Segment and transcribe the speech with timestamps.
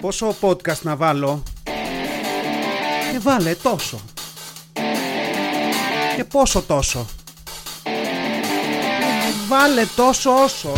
[0.00, 1.42] Πόσο podcast να βάλω;
[3.12, 4.00] Και βάλε τόσο
[6.16, 7.06] Και πόσο τόσο
[9.48, 10.72] Βάλε τόσο όσο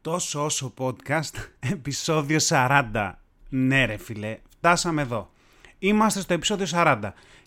[0.00, 1.32] Τόσο όσο podcast,
[1.72, 3.12] επεισόδιο 40.
[3.48, 5.30] Ναι ρε φίλε, φτάσαμε εδώ.
[5.78, 6.98] Είμαστε στο επεισόδιο 40.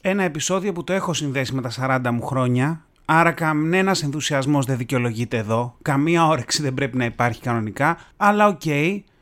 [0.02, 4.78] Ένα επεισόδιο που το έχω συνδέσει με τα 40 μου χρόνια, άρα κανένας ενθουσιασμός δεν
[4.78, 8.62] δικαιολογείται εδώ, καμία όρεξη δεν πρέπει να υπάρχει κανονικά, αλλά οκ,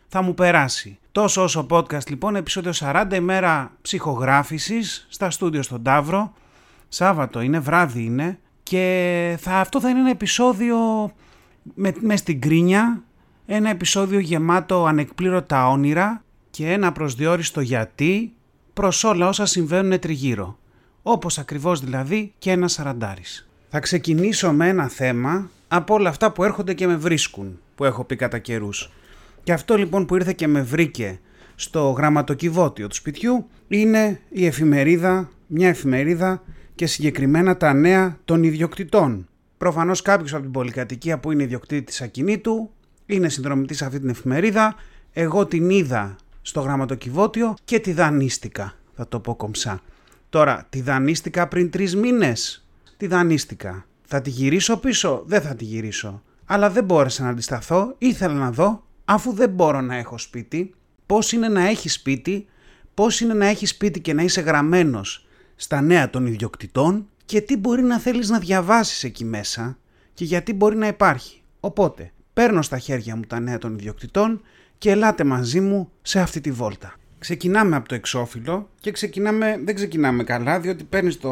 [0.07, 0.97] θα μου περάσει.
[1.11, 6.33] Τόσο όσο podcast λοιπόν, επεισόδιο 40, ημέρα ηχογράφησης, στα στούντιο στον Ταύρο.
[6.87, 10.77] Σάββατο είναι, βράδυ είναι και θα, αυτό θα είναι ένα επεισόδιο
[11.73, 13.03] με, με στην γκρίνια,
[13.45, 18.33] ένα επεισόδιο γεμάτο ανεκπλήρωτα όνειρα και ένα προσδιορίστο γιατί
[18.73, 20.57] προς όλα όσα συμβαίνουν τριγύρω.
[21.01, 23.49] Όπως ακριβώς δηλαδή και ένα σαραντάρης.
[23.69, 28.03] Θα ξεκινήσω με ένα θέμα από όλα αυτά που έρχονται και με βρίσκουν, που έχω
[28.03, 28.91] πει κατά καιρούς.
[29.43, 31.19] Και αυτό λοιπόν που ήρθε και με βρήκε
[31.55, 36.43] στο γραμματοκιβώτιο του σπιτιού είναι η εφημερίδα, μια εφημερίδα
[36.75, 39.27] και συγκεκριμένα τα νέα των ιδιοκτητών.
[39.57, 42.69] Προφανώς κάποιος από την πολυκατοικία που είναι ιδιοκτήτης ακινήτου
[43.05, 44.75] είναι συνδρομητής σε αυτή την εφημερίδα.
[45.13, 46.15] Εγώ την είδα
[46.49, 49.81] στο γραμματοκιβώτιο και τη δανείστηκα, θα το πω κομψά.
[50.29, 52.65] Τώρα, τη δανείστηκα πριν τρεις μήνες.
[52.97, 53.85] Τη δανείστηκα.
[54.05, 56.21] Θα τη γυρίσω πίσω, δεν θα τη γυρίσω.
[56.45, 60.73] Αλλά δεν μπόρεσα να αντισταθώ, ήθελα να δω, αφού δεν μπορώ να έχω σπίτι,
[61.05, 62.47] πώς είναι να έχεις σπίτι,
[62.93, 67.57] πώς είναι να έχεις σπίτι και να είσαι γραμμένος στα νέα των ιδιοκτητών και τι
[67.57, 69.77] μπορεί να θέλεις να διαβάσεις εκεί μέσα
[70.13, 71.41] και γιατί μπορεί να υπάρχει.
[71.59, 74.41] Οπότε, παίρνω στα χέρια μου τα νέα των ιδιοκτητών
[74.79, 76.93] και ελάτε μαζί μου σε αυτή τη βόλτα.
[77.19, 81.31] Ξεκινάμε από το εξώφυλλο και ξεκινάμε, δεν ξεκινάμε καλά διότι παίρνεις το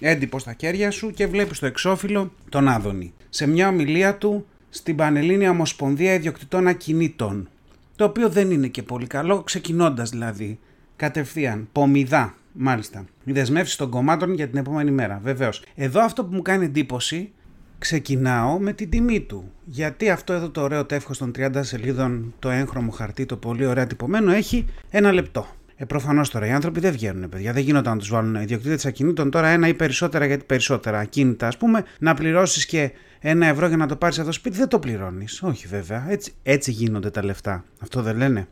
[0.00, 3.14] έντυπο στα χέρια σου και βλέπεις το εξώφυλλο τον Άδωνη.
[3.28, 7.48] Σε μια ομιλία του στην Πανελλήνια Ομοσπονδία Ιδιοκτητών Ακινήτων.
[7.96, 10.58] Το οποίο δεν είναι και πολύ καλό, ξεκινώντας δηλαδή.
[10.96, 13.04] Κατευθείαν, πομιδά, μάλιστα.
[13.24, 15.20] Οι δεσμεύσεις των κομμάτων για την επόμενη μέρα.
[15.22, 15.62] Βεβαίως.
[15.74, 17.32] Εδώ αυτό που μου κάνει εντύπωση
[17.78, 19.52] ξεκινάω με την τιμή του.
[19.64, 23.86] Γιατί αυτό εδώ το ωραίο τεύχος των 30 σελίδων, το έγχρωμο χαρτί, το πολύ ωραία
[23.86, 25.46] τυπωμένο, έχει ένα λεπτό.
[25.76, 27.52] Ε, προφανώς τώρα οι άνθρωποι δεν βγαίνουν, παιδιά.
[27.52, 31.56] Δεν γίνονταν να τους βάλουν ιδιοκτήτες ακινήτων τώρα ένα ή περισσότερα, γιατί περισσότερα ακίνητα, ας
[31.56, 34.78] πούμε, να πληρώσεις και ένα ευρώ για να το πάρεις αυτό το σπίτι, δεν το
[34.78, 35.42] πληρώνεις.
[35.42, 36.06] Όχι, βέβαια.
[36.08, 37.64] Έτσι, έτσι γίνονται τα λεφτά.
[37.80, 38.48] Αυτό δεν λένε.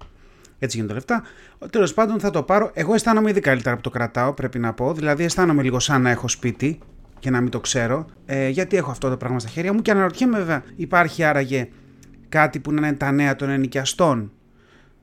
[0.58, 1.22] Έτσι γίνονται τα λεφτά.
[1.70, 2.70] Τέλος πάντων θα το πάρω.
[2.74, 4.92] Εγώ αισθάνομαι ήδη καλύτερα που το κρατάω, πρέπει να πω.
[4.92, 6.78] Δηλαδή αισθάνομαι λίγο σαν να έχω σπίτι
[7.24, 9.90] και να μην το ξέρω, ε, γιατί έχω αυτό το πράγμα στα χέρια μου και
[9.90, 11.68] αναρωτιέμαι βέβαια, υπάρχει άραγε
[12.28, 14.32] κάτι που να είναι τα νέα των ενοικιαστών.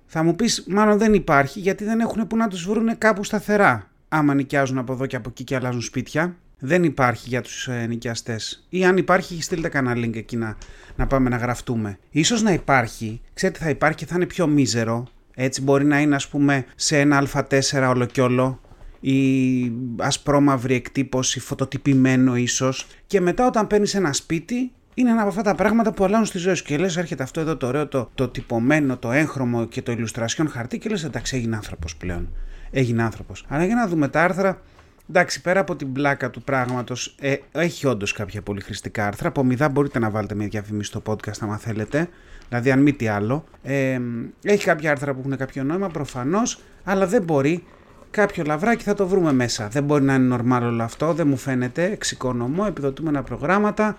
[0.06, 3.90] Θα μου πεις, μάλλον δεν υπάρχει, γιατί δεν έχουν που να τους βρουν κάπου σταθερά.
[4.10, 6.36] Άμα νοικιάζουν από εδώ και από εκεί και αλλάζουν σπίτια.
[6.60, 8.66] Δεν υπάρχει για τους ενοικιαστές.
[8.70, 10.58] Ή αν υπάρχει, στείλτε κανένα link εκεί να,
[10.96, 11.98] να πάμε να γραφτούμε.
[12.10, 15.08] Ίσως να υπάρχει, ξέρετε θα υπάρχει και θα είναι πιο μίζερο.
[15.36, 18.60] Έτσι μπορεί να είναι ας πούμε σε ένα α4 ολοκιόλο
[19.02, 22.88] η ασπρόμαυρη εκτύπωση, φωτοτυπημένο ίσως.
[23.08, 26.38] Και μετά όταν παίρνεις ένα σπίτι είναι ένα από αυτά τα πράγματα που αλλάζουν στη
[26.38, 29.82] ζωή σου και λες έρχεται αυτό εδώ το ωραίο το, το τυπωμένο, το έγχρωμο και
[29.82, 32.30] το ηλουστρασιόν χαρτί και λες εντάξει έγινε άνθρωπος πλέον,
[32.72, 33.46] έγινε άνθρωπος.
[33.48, 34.62] Αλλά για να δούμε τα άρθρα,
[35.10, 39.44] εντάξει πέρα από την πλάκα του πράγματος ε, έχει όντως κάποια πολύ χρηστικά άρθρα, από
[39.44, 42.10] μηδά μπορείτε να βάλετε μια διαφήμιση στο podcast αν θέλετε,
[42.48, 43.44] δηλαδή αν μη τι άλλο.
[43.64, 44.00] Ε,
[44.44, 47.64] έχει κάποια άρθρα που έχουν κάποιο νόημα προφανώς, αλλά δεν μπορεί
[48.12, 49.68] κάποιο λαβράκι θα το βρούμε μέσα.
[49.68, 51.84] Δεν μπορεί να είναι normal όλο αυτό, δεν μου φαίνεται.
[51.92, 53.98] Εξοικονομώ, επιδοτούμενα προγράμματα.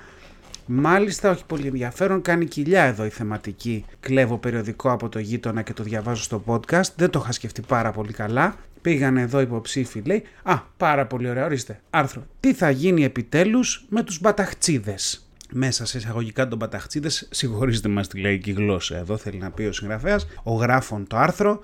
[0.67, 3.85] Μάλιστα, όχι πολύ ενδιαφέρον, κάνει κοιλιά εδώ η θεματική.
[4.01, 6.95] Κλέβω περιοδικό από το γείτονα και το διαβάζω στο podcast.
[6.97, 8.57] Δεν το είχα σκεφτεί πάρα πολύ καλά.
[8.81, 10.23] Πήγαν εδώ υποψήφοι, λέει.
[10.43, 11.81] Α, πάρα πολύ ωραία, ορίστε.
[11.91, 12.27] Άρθρο.
[12.41, 18.21] Τι θα γίνει επιτέλους με τους μπαταχτσίδες; Μέσα σε εισαγωγικά των μπαταχτσίδες, συγχωρήστε μας τη
[18.21, 20.27] λαϊκή γλώσσα εδώ, θέλει να πει ο συγγραφέας.
[20.43, 21.61] Ο γράφων το άρθρο.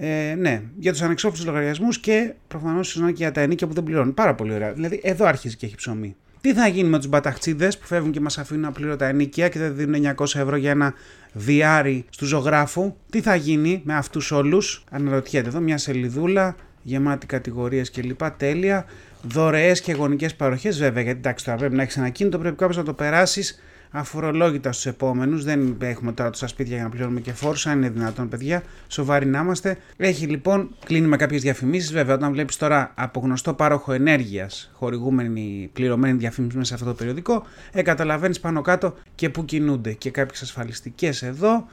[0.00, 4.14] Ε, ναι, για τους ανεξόφλητους λογαριασμούς και προφανώς και για τα ενίκια που δεν πληρώνουν.
[4.14, 4.72] Πάρα πολύ ωραία.
[4.72, 6.16] Δηλαδή, εδώ αρχίζει και έχει ψωμί.
[6.40, 9.76] Τι θα γίνει με τους μπαταχτσίδες που φεύγουν και μας αφήνουν απλήρωτα ενίκια και δεν
[9.76, 10.94] δίνουν 900 ευρώ για ένα
[11.32, 17.90] διάρι στου ζωγράφου; Τι θα γίνει με αυτούς όλους; Αναρωτιέται εδώ μια σελιδούλα γεμάτη κατηγορίες
[17.90, 18.30] κλπ.
[18.36, 18.84] Τέλεια.
[19.22, 22.76] Δωρεές και γονικές παροχές, βέβαια, γιατί εντάξει τώρα πρέπει να έχεις ένα κίνητο, πρέπει κάποιος
[22.76, 25.44] να το περάσεις αφορολόγητα στους επόμενους.
[25.44, 27.66] Δεν έχουμε τώρα τόσα σπίτια για να πληρώνουμε και φόρους.
[27.66, 29.78] Αν είναι δυνατόν, παιδιά, σοβαροί να είμαστε.
[29.96, 31.92] Έχει λοιπόν, κλείνει με κάποιες διαφημίσεις.
[31.92, 36.94] Βέβαια, όταν βλέπεις τώρα από γνωστό πάροχο ενέργειας χορηγούμενη, πληρωμένη διαφήμιση μέσα σε αυτό το
[36.94, 39.92] περιοδικό, ε, καταλαβαίνεις πάνω κάτω και πού κινούνται.
[39.92, 41.66] Και κάποιες ασφαλιστικές εδώ.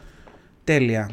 [0.63, 1.09] Τέλεια.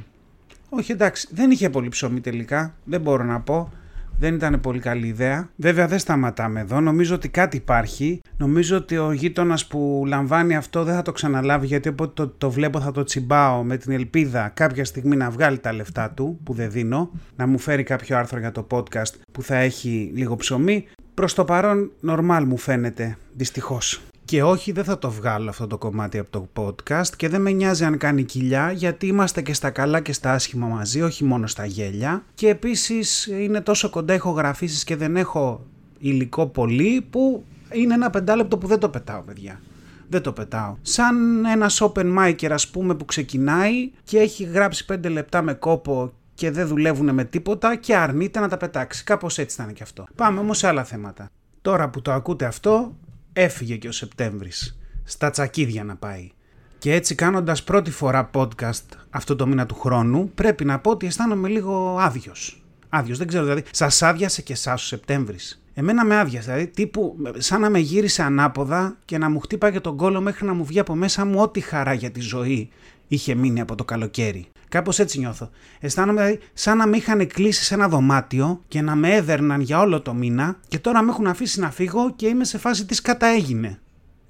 [0.69, 3.72] Όχι εντάξει, δεν είχε πολύ ψωμί τελικά, δεν μπορώ να πω.
[4.19, 5.49] Δεν ήταν πολύ καλή ιδέα.
[5.56, 6.81] Βέβαια δεν σταματάμε εδώ.
[6.81, 8.20] Νομίζω ότι κάτι υπάρχει.
[8.37, 12.50] Νομίζω ότι ο γείτονας που λαμβάνει αυτό δεν θα το ξαναλάβει γιατί όποτε το, το
[12.50, 16.53] βλέπω θα το τσιμπάω με την ελπίδα κάποια στιγμή να βγάλει τα λεφτά του που
[16.53, 20.87] δεν δίνω, να μου φέρει κάποιο άρθρο για το podcast που θα έχει λίγο ψωμί.
[21.14, 24.03] Προς το παρόν, normal μου φαίνεται, δυστυχώς.
[24.32, 27.50] Και όχι, δεν θα το βγάλω αυτό το κομμάτι από το podcast και δεν με
[27.50, 31.46] νοιάζει αν κάνει κοιλιά γιατί είμαστε και στα καλά και στα άσχημα μαζί, όχι μόνο
[31.46, 32.25] στα γέλια.
[32.34, 35.67] Και επίσης είναι τόσο κοντά ηχογραφήσεις και δεν έχω
[35.99, 39.61] υλικό πολύ που είναι ένα πεντάλεπτο που δεν το πετάω παιδιά.
[40.08, 40.76] Δεν το πετάω.
[40.82, 46.12] Σαν ένας open micer ας πούμε που ξεκινάει και έχει γράψει 5 λεπτά με κόπο
[46.35, 49.05] και δεν δουλεύουν με τίποτα και αρνείται να τα πετάξει.
[49.05, 50.06] Κάπως έτσι ήταν και αυτό.
[50.14, 51.31] Πάμε όμως σε άλλα θέματα.
[51.62, 52.96] Τώρα που το ακούτε αυτό,
[53.32, 54.79] έφυγε και ο Σεπτέμβρης.
[55.05, 56.31] Στα τσακίδια να πάει.
[56.79, 61.06] Και έτσι κάνοντας πρώτη φορά podcast αυτό το μήνα του χρόνου, πρέπει να πω ότι
[61.06, 62.62] αισθάνομαι λίγο άδειος.
[62.88, 63.62] Άδειος, δεν ξέρω δηλαδή.
[63.70, 68.23] Σας άδειασε και εσάς ο Σεπτέμβρης; Εμένα με άδειασε, δηλαδή τύπου σαν να με γύρισε
[68.23, 71.61] ανάποδα και να μου χτύπαγε τον κόλο μέχρι να μου βγει από μέσα μου ό,τι
[71.61, 72.70] χαρά για τη ζωή
[73.08, 74.46] είχε μείνει από το καλοκαίρι.
[74.72, 75.50] Κάπως έτσι νιώθω.
[75.80, 79.80] Αισθάνομαι δηλαδή σαν να με είχαν κλείσει σε ένα δωμάτιο και να με έδερναν για
[79.80, 83.02] όλο το μήνα και τώρα με έχουν αφήσει να φύγω και είμαι σε φάση τι
[83.02, 83.78] κατά έγινε.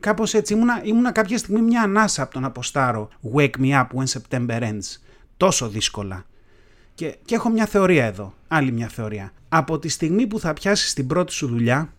[0.01, 4.05] Κάπως έτσι ήμουνα, ήμουνα κάποια στιγμή μια ανάσα από τον αποστάρο Wake me up when
[4.05, 5.01] September ends.
[5.37, 6.25] Τόσο δύσκολα.
[6.95, 8.35] Και, και έχω μια θεωρία εδώ.
[8.49, 9.33] Άλλη μια θεωρία.
[9.49, 11.93] Από τη στιγμή που θα πιάσει την πρώτη σου δουλειά,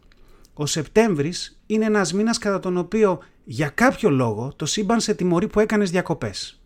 [0.53, 5.47] ο Σεπτέμβρης είναι ένας μήνας κατά τον οποίο για κάποιο λόγο το σύμπαν σε τιμωρεί
[5.47, 6.61] που έκανες διακοπές.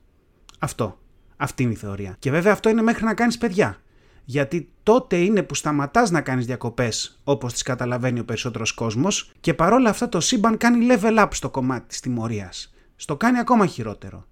[0.59, 0.97] Αυτό.
[1.37, 2.15] Αυτή είναι η θεωρία.
[2.19, 3.77] Και βέβαια αυτό είναι μέχρι να κάνεις παιδιά.
[4.23, 9.53] Γιατί τότε είναι που σταματάς να κάνεις διακοπές όπως τις καταλαβαίνει ο περισσότερος κόσμος και
[9.53, 12.73] παρόλα αυτά το σύμπαν κάνει level up στο κομμάτι της τιμωρίας.
[12.95, 14.27] Στο κάνει ακόμα χειρότερο.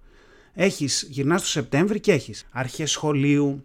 [0.52, 3.64] Έχεις, γυρνάς στο Σεπτέμβρη και έχεις αρχές σχολείου,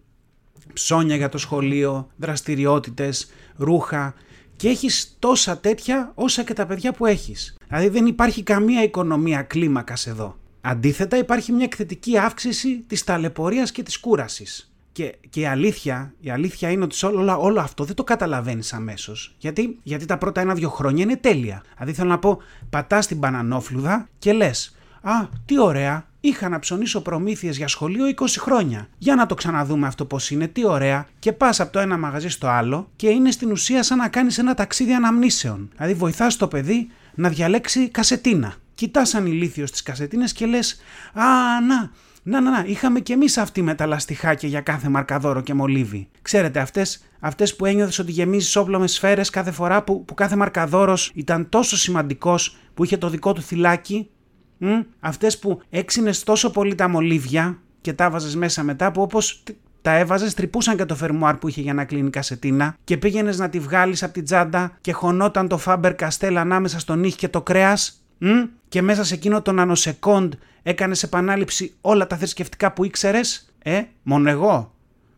[0.74, 4.14] ψώνια για το σχολείο, δραστηριότητες, ρούχα
[4.56, 7.58] και έχεις τόσα τέτοια όσα και τα παιδιά που έχεις.
[7.68, 10.38] Δηλαδή δεν υπάρχει καμία οικονομία κλίμακας εδώ.
[10.62, 14.72] Αντίθετα υπάρχει μια εκθετική αύξηση της ταλαιπωρίας και της κούρασης.
[14.92, 19.36] Και, και η, αλήθεια, η αλήθεια είναι ότι όλο, όλο αυτό δεν το καταλαβαίνεις αμέσως.
[19.38, 21.64] Γιατί, γιατί τα πρώτα ένα-δύο χρόνια είναι τέλεια.
[21.74, 25.12] Δηλαδή θέλω να πω, πατάς την μπανανόφλουδα και λες: Α,
[25.46, 28.88] τι ωραία, είχα να ψωνίσω προμήθειες για σχολείο 20 χρόνια.
[28.98, 31.08] Για να το ξαναδούμε αυτό πώς είναι, τι ωραία.
[31.20, 34.38] Και πας από το ένα μαγαζί στο άλλο και είναι στην ουσία σαν να κάνεις
[34.38, 35.70] ένα ταξίδι αναμνήσεων.
[35.72, 40.82] Δηλαδή βοηθάς το παιδί να διαλέξει κασετίνα κοιτάς ανηλήθιο τις κασετίνες και λες:
[41.14, 41.24] Α,
[41.68, 41.92] να,
[42.24, 46.10] να, να, να, είχαμε κι εμείς αυτή με τα λαστιχάκια για κάθε μαρκαδόρο και μολύβι.
[46.22, 50.36] Ξέρετε, αυτές αυτές που ένιωθες ότι γεμίζεις όπλο με σφαίρες κάθε φορά που, που κάθε
[50.36, 54.10] μαρκαδόρος ήταν τόσο σημαντικός που είχε το δικό του θυλάκι.
[55.00, 59.44] Αυτές που έξινες τόσο πολύ τα μολύβια και τα βάζε μέσα μετά που όπως
[59.82, 63.50] τα έβαζες, τρυπούσαν και το φερμουάρ που είχε για να κλείνει κασετίνα και πήγαινες να
[63.50, 67.42] τη βγάλεις από την τσάντα και χωνόταν το φάμπερ καστέλ ανάμεσα στον νύχι και το
[67.42, 68.01] κρέας
[68.68, 70.34] και μέσα σε εκείνο το νανοσεκόντ
[70.64, 74.74] έκανες επανάληψη όλα τα θρησκευτικά που ήξερες; Ε, μόνο εγώ.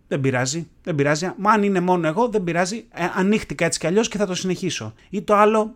[0.07, 1.31] Δεν πειράζει, δεν πειράζει.
[1.37, 2.85] Μα αν είναι μόνο εγώ, δεν πειράζει.
[2.93, 4.93] Ε, ανοίχτηκα έτσι κι αλλιώς και θα το συνεχίσω.
[5.09, 5.75] Ή το άλλο,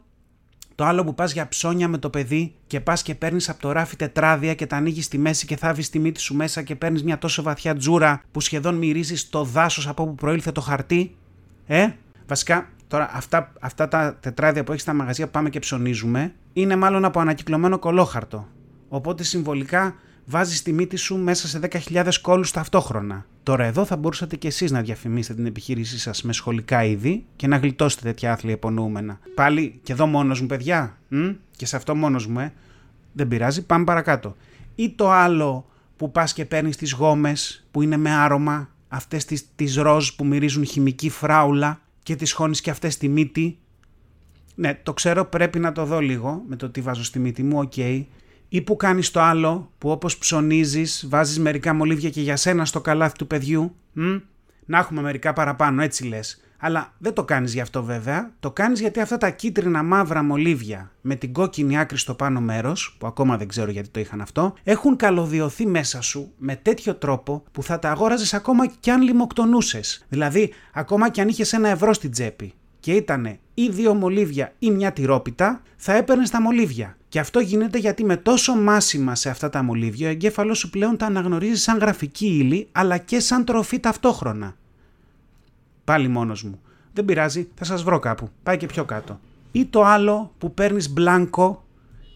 [0.75, 3.71] το άλλο που πας για ψώνια με το παιδί και πας και παίρνεις από το
[3.71, 7.03] ράφι τετράδια και τα ανοίγεις στη μέση και θάβεις τη μύτη σου μέσα και παίρνεις
[7.03, 11.15] μια τόσο βαθιά τζούρα που σχεδόν μυρίζεις το δάσος από όπου προήλθε το χαρτί.
[11.67, 11.89] Ε,
[12.27, 16.75] βασικά Τώρα, αυτά, αυτά τα τετράδια που έχεις στα μαγαζιά που πάμε και ψωνίζουμε είναι
[16.75, 18.47] μάλλον από ανακυκλωμένο κολόχαρτο.
[18.89, 19.95] Οπότε συμβολικά
[20.25, 21.59] βάζεις τη μύτη σου μέσα σε
[21.89, 23.25] 10.000 κόλου ταυτόχρονα.
[23.43, 27.47] Τώρα, εδώ θα μπορούσατε κι εσείς να διαφημίσετε την επιχείρησή σας με σχολικά είδη και
[27.47, 29.19] να γλιτώσετε τέτοια άθλια υπονοούμενα.
[29.35, 30.97] Πάλι και εδώ μόνος μου, παιδιά.
[31.07, 32.53] Μ; Και σε αυτό μόνος μου, ε.
[33.13, 34.35] Δεν πειράζει, πάμε παρακάτω.
[34.75, 35.65] Ή το άλλο
[35.97, 40.65] που πας και παίρνεις τις γόμες που είναι με άρωμα, αυτές τις ροζ που μυρίζουν
[40.65, 43.57] χημική φράουλα και τις χώνεις και αυτές στη μύτη.
[44.59, 47.59] Ναι, το ξέρω, πρέπει να το δω λίγο με το τι βάζω στη μύτη μου,
[47.59, 47.77] οκ.
[48.49, 52.81] Ή που κάνεις το άλλο, που όπως ψωνίζεις, βάζεις μερικά μολύβια και για σένα στο
[52.81, 53.75] καλάθι του παιδιού.
[53.93, 54.01] Μ;
[54.65, 56.41] Να έχουμε μερικά παραπάνω, έτσι λες.
[56.59, 58.31] Αλλά δεν το κάνεις γι' αυτό βέβαια.
[58.39, 62.95] Το κάνεις γιατί αυτά τα κίτρινα μαύρα μολύβια με την κόκκινη άκρη στο πάνω μέρος,
[62.99, 67.43] που ακόμα δεν ξέρω γιατί το είχαν αυτό, έχουν καλωδιωθεί μέσα σου με τέτοιο τρόπο
[67.51, 70.05] που θα τα αγόραζες ακόμα κι αν λιμοκτονούσες.
[70.09, 74.71] Δηλαδή, ακόμα κι αν είχες ένα ευρώ στην τσέπη και ήταν ή δύο μολύβια ή
[74.71, 76.97] μια τυρόπιτα, θα έπαιρνες τα μολύβια.
[77.09, 80.97] Και αυτό γίνεται γιατί με τόσο μάσιμα σε αυτά τα μολύβια, ο εγκέφαλος σου πλέον
[80.97, 84.55] τα αναγνωρίζει σαν γραφική ύλη, αλλά και σαν τροφή ταυτόχρονα.
[85.83, 86.61] Πάλι μόνος μου.
[86.93, 88.29] Δεν πειράζει, θα σας βρω κάπου.
[88.43, 89.19] Πάει και πιο κάτω.
[89.51, 91.65] Ή το άλλο που παίρνεις μπλάνκο,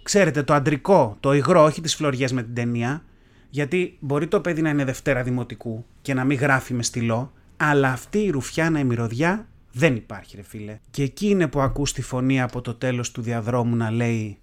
[0.04, 3.04] ξέρετε, το αντρικό, το υγρό, όχι τις φλωριές με την ταινία.
[3.50, 7.92] Γιατί μπορεί το παιδί να είναι Δευτέρα Δημοτικού και να μην γράφει με στυλό, αλλά
[7.92, 10.80] αυτή η ρουφιάνα η μυρωδιά Δεν υπάρχει ρε φίλε.
[10.92, 14.38] Και εκεί είναι που ακούς τη φωνή από το τέλος του διαδρόμου να λέει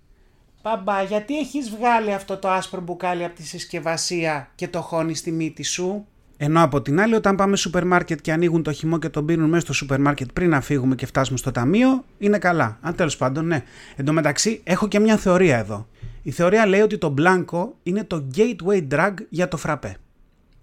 [0.62, 5.32] «Μπαμπά, γιατί έχεις βγάλει αυτό το άσπρο μπουκάλι από τη συσκευασία και το χώνεις στη
[5.32, 6.06] μύτη σου»
[6.40, 9.48] Ενώ από την άλλη, όταν πάμε σούπερ μάρκετ και ανοίγουν το χυμό και τον πίνουν
[9.48, 12.78] μέσα στο σούπερ μάρκετ πριν να φύγουμε και φτάσουμε στο ταμείο, είναι καλά.
[12.80, 13.62] Αν τέλος πάντων, ναι.
[13.96, 15.88] Εν τω μεταξύ, έχω και μια θεωρία εδώ.
[16.22, 19.96] Η θεωρία λέει ότι το μπλάνκο είναι το gateway drug για το φραπέ.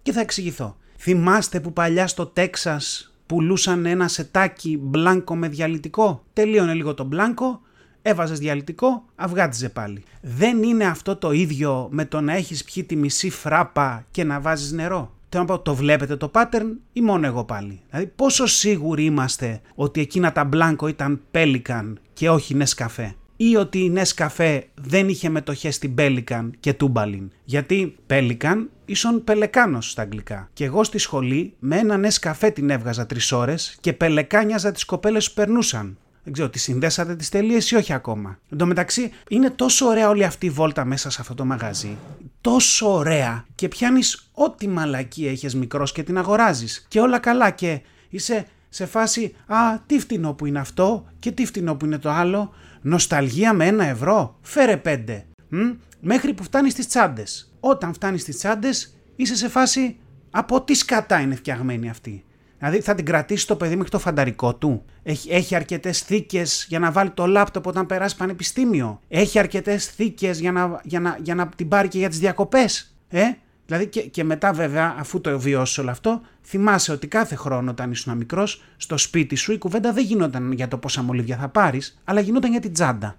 [0.02, 0.78] Και θα εξηγηθώ.
[0.98, 6.24] Θυμάστε που παλιά στο Τέξας πουλούσαν ένα σετάκι μπλάνκο με διαλυτικό.
[6.34, 7.62] Τελείωνε λίγο το μπλάνκο,
[8.02, 10.04] έβαζες διαλυτικό, αυγάτιζε πάλι.
[10.22, 14.40] Δεν είναι αυτό το ίδιο με το να έχεις πιει τη μισή φράπα και να
[14.40, 15.14] βάζεις νερό.
[15.30, 19.62] Θέλω να πω, το βλέπετε το pattern ή μόνο εγώ πάλι; Δηλαδή πόσο σίγουροι είμαστε
[19.76, 25.30] ότι εκείνα τα μπλάνκο ήταν Pelican και όχι Nescafe ή ότι η Nescafe δεν είχε
[25.30, 27.32] μετοχές στην Pelican και Τούμπαλιν.
[27.44, 30.50] Γιατί Pelican ίσον πελεκάνος στα αγγλικά.
[30.54, 35.28] Και εγώ στη σχολή με ένα Nescafe την έβγαζα τρεις ώρες και πελεκάνιαζα τις κοπέλες
[35.28, 35.98] που περνούσαν.
[36.24, 38.40] Δεν ξέρω, τις συνδέσατε τις τελείες ή όχι ακόμα.
[38.50, 41.98] Εν τω μεταξύ, είναι τόσο ωραία όλη αυτή η βόλτα μέσα σε αυτό το μαγαζί.
[42.42, 43.46] Τόσο ωραία.
[43.56, 46.86] Και πιάνεις ό,τι μαλακή έχει μικρός και την αγοράζεις.
[46.88, 47.50] Και όλα καλά.
[47.50, 51.98] Και είσαι σε φάση, Α, τι φτηνό που είναι αυτό και τι φτηνό που είναι
[51.98, 52.54] το άλλο.
[52.88, 54.38] Νοσταλγία με ένα ευρώ.
[54.42, 55.26] Φέρε πέντε.
[55.50, 55.58] Μ;
[56.00, 57.54] Μέχρι που φτάνεις στις τσάντες.
[57.60, 59.98] Όταν φτάνεις στις τσάντες, είσαι σε φάση
[60.32, 62.24] από τι σκατά είναι φτιαγμένη αυτή;
[62.58, 66.80] Δηλαδή θα την κρατήσει το παιδί μέχρι το φανταρικό του; Έχει, έχει αρκετές θήκες για
[66.80, 71.36] να βάλει το λάπτοπ όταν περάσει πανεπιστήμιο; Έχει αρκετές θήκες για να, για, να, για
[71.36, 73.24] να την πάρει και για τις διακοπές; Ε;
[73.66, 77.92] Δηλαδή και, και μετά βέβαια αφού το βιώσει όλο αυτό θυμάσαι ότι κάθε χρόνο όταν
[77.92, 82.02] ήσουν μικρός στο σπίτι σου η κουβέντα δεν γινόταν για το πόσα μολύβια θα πάρεις,
[82.04, 83.18] αλλά γινόταν για την τσάντα.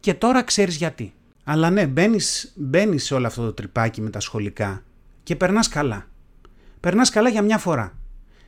[0.00, 1.14] Και τώρα ξέρεις γιατί.
[1.44, 4.82] Αλλά ναι μπαίνεις σε όλο αυτό το τρυπάκι με τα σχολικά
[5.22, 6.06] και περνάς καλά.
[6.80, 7.98] Περνάς καλά για μια φορά.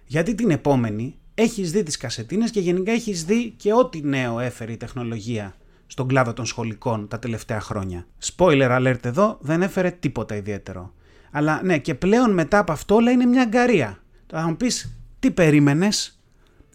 [0.05, 4.73] Γιατί την επόμενη έχεις δει τις κασετίνες και γενικά έχεις δει και ό,τι νέο έφερε
[4.73, 5.55] η τεχνολογία
[5.87, 8.07] στον κλάδο των σχολικών τα τελευταία χρόνια.
[8.25, 10.93] Spoiler alert εδώ, δεν έφερε τίποτα ιδιαίτερο.
[11.31, 13.99] Αλλά ναι, και πλέον μετά από αυτό όλα είναι μια αγκαρία.
[14.27, 16.19] Θα μου πεις, τι περίμενες;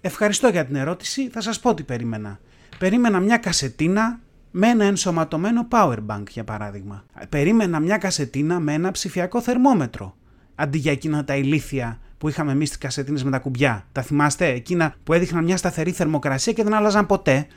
[0.06, 2.40] Ευχαριστώ για την ερώτηση, θα σας πω τι περίμενα.
[2.78, 4.20] Περίμενα μια κασετίνα
[4.52, 7.06] με ένα ενσωματωμένο power bank για παράδειγμα.
[7.30, 10.16] Περίμενα μια κασετίνα με ένα ψηφιακό θερμόμετρο.
[10.56, 13.86] Αντί για εκείνα τα ηλίθια που είχαμε εμείς τις κασετίνες με τα κουμπιά.
[13.92, 17.48] Τα θυμάστε, εκείνα που έδειχναν μια σταθερή θερμοκρασία και δεν άλλαζαν ποτέ;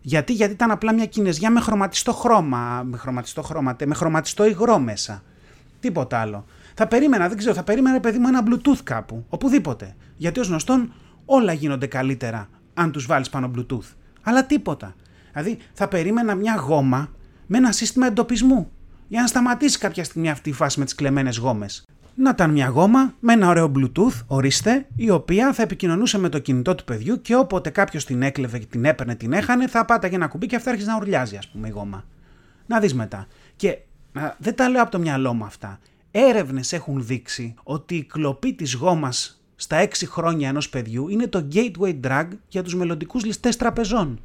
[0.00, 4.78] Γιατί, γιατί ήταν απλά μια κινέζια με χρωματιστό χρώμα, με χρωματιστό χρώμα, με χρωματιστό υγρό
[4.78, 5.22] μέσα.
[5.84, 6.44] Τίποτα άλλο.
[6.74, 9.96] Θα περίμενα, δεν ξέρω, θα περίμενα παιδί μου ένα Bluetooth κάπου, οπουδήποτε.
[10.16, 10.92] Γιατί ως γνωστόν
[11.24, 13.94] όλα γίνονται καλύτερα αν τους βάλεις πάνω Bluetooth.
[14.22, 14.94] Αλλά τίποτα.
[15.32, 17.08] Δηλαδή θα περίμενα μια γόμα
[17.46, 18.70] με ένα σύστημα εντοπισμού.
[19.08, 22.66] Για να σταματήσει κάποια στιγμή αυτή η φάση με τις κλεμμένες γόμες να ήταν μια
[22.66, 27.20] γόμα με ένα ωραίο Bluetooth, ορίστε, η οποία θα επικοινωνούσε με το κινητό του παιδιού
[27.20, 30.56] και όποτε κάποιος την έκλεβε και την έπαιρνε, την έχανε, θα πάταγε ένα κουμπί και
[30.56, 32.04] αυτά άρχισε να ουρλιάζει, ας πούμε, η γόμα.
[32.66, 33.26] Να δεις μετά.
[33.56, 33.76] Και α,
[34.38, 35.78] δεν τα λέω από το μυαλό μου αυτά.
[36.10, 41.48] Έρευνες έχουν δείξει ότι η κλοπή της γόμας στα 6 χρόνια ενός παιδιού είναι το
[41.52, 44.20] gateway drug για τους μελλοντικούς ληστές τραπεζών.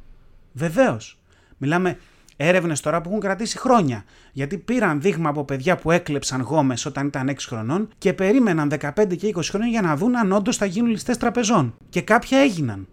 [0.52, 1.18] Βεβαίως.
[1.56, 1.98] Μιλάμε
[2.42, 4.04] Έρευνες τώρα που έχουν κρατήσει χρόνια.
[4.32, 9.16] Γιατί πήραν δείγμα από παιδιά που έκλεψαν γόμες όταν ήταν 6 χρονών και περίμεναν 15
[9.16, 11.74] και 20 χρόνια για να δουν αν όντως θα γίνουν ληστές τραπεζών.
[11.88, 12.88] Και κάποια έγιναν.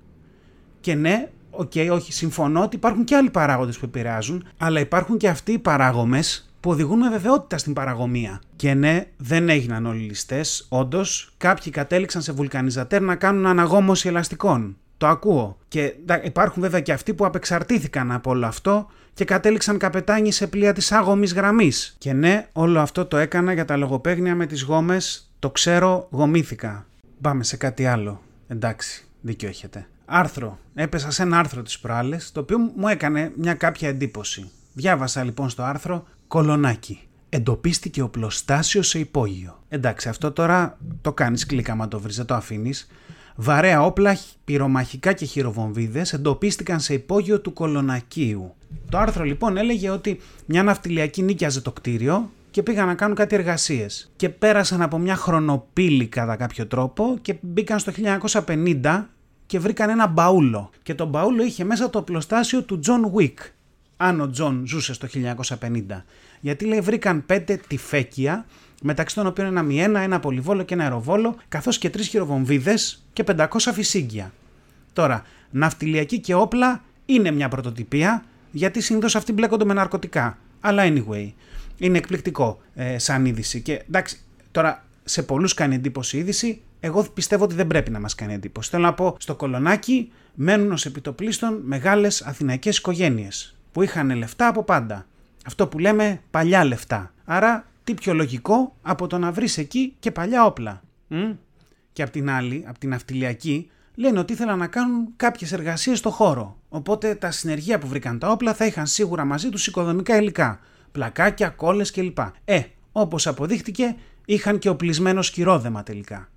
[0.80, 5.18] Και ναι, OK, okay, όχι, συμφωνώ ότι υπάρχουν και άλλοι παράγοντες που επηρεάζουν, αλλά υπάρχουν
[5.18, 6.24] και αυτοί οι παράγωμε
[6.68, 8.42] που οδηγούν με βεβαιότητα στην παραγωμία.
[8.56, 10.66] Και ναι, δεν έγιναν όλοι οι ληστές.
[10.70, 14.78] Όντως, κάποιοι κατέληξαν σε βουλκανιζατέρ να κάνουν αναγόμωση ελαστικών.
[14.98, 15.58] Το ακούω.
[15.68, 15.94] Και
[16.24, 20.92] υπάρχουν βέβαια και αυτοί που απεξαρτήθηκαν από όλο αυτό και κατέληξαν καπετάνιοι σε πλοία της
[20.92, 21.96] άγωμης γραμμής.
[21.98, 25.32] Και ναι, όλο αυτό το έκανα για τα λογοπαίγνια με τις γόμες.
[25.40, 26.86] Το ξέρω, γομήθηκα.
[27.22, 28.22] Πάμε σε κάτι άλλο.
[28.48, 29.88] Εντάξει, δίκιο έχετε.
[30.06, 30.60] Άρθρο.
[30.74, 34.52] Έπεσα σε ένα άρθρο τις προάλλες, το οποίο μου έκανε μια κάποια εντύπωση.
[34.74, 37.00] Διάβασα λοιπόν στο άρθρο «Κολονάκι».
[37.30, 39.64] Εντοπίστηκε ο πλωστάσιος σε υπόγειο.
[39.70, 42.88] Εντάξει, αυτό τώρα το κάνεις κλικ άμα το βρεις, δεν το αφήνεις.
[43.36, 48.54] Βαρέα όπλα, πυρομαχικά και χειροβομβίδες εντοπίστηκαν σε υπόγειο του Κολονακίου.
[48.90, 53.36] Το άρθρο λοιπόν έλεγε ότι μια ναυτιλιακή νοίκιαζε το κτίριο και πήγαν να κάνουν κάτι
[53.36, 54.12] εργασίες.
[54.16, 57.92] Και πέρασαν από μια χρονοπύλη κατά κάποιο τρόπο και μπήκαν στο
[58.46, 59.06] 1950
[59.46, 60.70] και βρήκαν ένα μπαούλο.
[60.84, 63.34] Και το μπαούλο είχε μέσα το οπλοστάσιο του Τζον Wick.
[63.98, 65.08] Αν ο Τζον ζούσε στο
[65.60, 66.04] 1950.
[66.40, 68.46] Γιατί λέει βρήκαν πέντε τυφέκια
[68.82, 73.24] μεταξύ των οποίων ένα μιένα, ένα πολυβόλο και ένα αεροβόλο, καθώς και τρεις χειροβομβίδες και
[73.28, 74.34] 500 φυσίγγια.
[74.94, 80.38] Τώρα, ναυτιλιακή και όπλα είναι μια πρωτοτυπία, γιατί συνήθως αυτοί μπλέκονται με ναρκωτικά.
[80.60, 81.32] Αλλά anyway,
[81.78, 83.62] είναι εκπληκτικό ε, σαν είδηση.
[83.62, 84.20] Και εντάξει,
[84.52, 86.62] τώρα σε πολλούς κάνει εντύπωση η είδηση.
[86.80, 88.70] Εγώ πιστεύω ότι δεν πρέπει να μας κάνει εντύπωση.
[88.70, 94.64] Θέλω να πω, στο κολονάκι μένουν ως επιτοπλίστων μεγάλες αθηναϊκές οικογένειες που είχαν λεφτά από
[94.64, 95.06] πάντα.
[95.46, 97.14] Αυτό που λέμε παλιά λεφτά.
[97.26, 100.82] Άρα, τι πιο λογικό από το να βρεις εκεί και παλιά όπλα.
[101.08, 101.32] Μ;
[101.94, 106.10] Και απ' την άλλη, απ' την αυτιλιακή, λένε ότι ήθελαν να κάνουν κάποιες εργασίες στο
[106.10, 106.58] χώρο.
[106.70, 110.60] Οπότε τα συνεργεία που βρήκαν τα όπλα θα είχαν σίγουρα μαζί τους οικοδομικά υλικά.
[110.92, 112.20] Πλακάκια, κόλλες κλπ.
[112.46, 116.30] Ε, όπως αποδείχτηκε, είχαν και οπλισμένο σκυρόδεμα τελικά.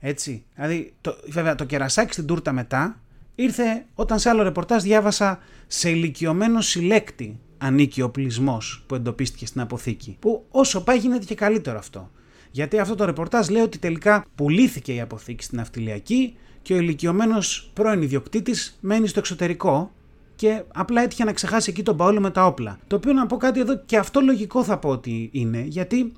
[0.00, 0.44] Έτσι.
[0.54, 3.00] Δηλαδή, το, βέβαια, το κερασάκι στην τούρτα μετά
[3.40, 9.60] ήρθε όταν σε άλλο ρεπορτάζ διάβασα σε ηλικιωμένο συλλέκτη ανήκει ο πλεισμός που εντοπίστηκε στην
[9.60, 10.16] αποθήκη.
[10.20, 12.10] Που όσο πάει γίνεται και καλύτερο αυτό.
[12.50, 17.70] Γιατί αυτό το ρεπορτάζ λέει ότι τελικά πουλήθηκε η αποθήκη στην αυτιλιακή και ο ηλικιωμένος
[17.74, 19.92] πρώην ιδιοκτήτης μένει στο εξωτερικό
[20.36, 22.78] και απλά έτυχε να ξεχάσει εκεί τον Παόλο με τα όπλα.
[22.86, 26.12] Το οποίο να πω κάτι εδώ και αυτό λογικό θα πω ότι είναι, γιατί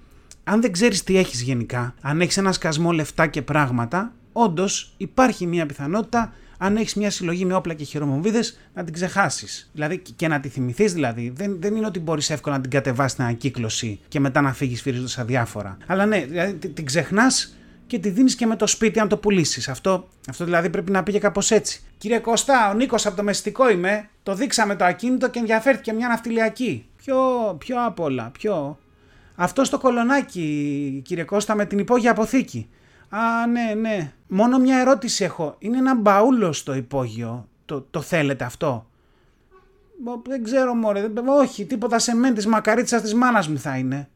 [0.45, 5.47] αν δεν ξέρεις τι έχεις γενικά, αν έχεις ένα σκασμό λεφτά και πράγματα, όντως υπάρχει
[5.47, 9.71] μια πιθανότητα αν έχεις μια συλλογή με όπλα και χειρομοβίδες, να την ξεχάσεις.
[9.73, 11.33] Δηλαδή και να τη θυμηθείς, δηλαδή.
[11.35, 14.83] Δεν, δεν είναι ότι μπορείς εύκολα να την κατεβάσεις στην ανακύκλωση και μετά να φύγεις
[14.83, 15.77] φυρίζοντα αδιάφορα.
[15.87, 19.69] Αλλά ναι, δηλαδή την ξεχνάς και τη δίνεις και με το σπίτι αν το πουλήσεις.
[19.69, 21.83] Αυτό, αυτό δηλαδή πρέπει να πήγε κάπως έτσι.
[21.99, 24.09] Κύριε Κωστά, ο Νίκος από το μεστικό είμαι.
[24.23, 26.87] Το δείξαμε το ακίνητο και ενδιαφέρθηκε μια ναυτιλιακή.
[26.97, 27.17] Ποιο,
[27.59, 28.79] ποιο απ' όλα, ποιο.
[29.35, 32.69] Αυτό στο κολονάκι, κύριε Κώστα, με την υπόγεια αποθήκη.
[33.11, 34.13] Α, ναι, ναι.
[34.29, 35.55] Μόνο μια ερώτηση έχω.
[35.59, 37.49] Είναι ένα μπαούλο στο υπόγειο.
[37.65, 38.87] Το, το θέλετε αυτό;
[40.23, 41.11] Δεν ξέρω μωρέ.
[41.27, 44.09] Όχι, τίποτα σε μεν της μακαρίτσας της μάνας μου θα είναι.